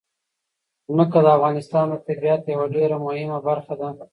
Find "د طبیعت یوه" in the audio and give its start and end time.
1.89-2.65